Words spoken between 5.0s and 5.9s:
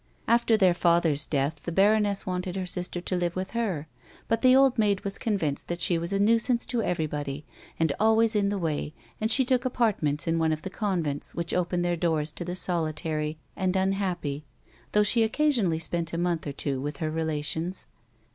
was convinced that